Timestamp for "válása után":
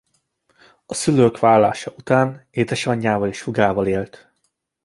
1.39-2.47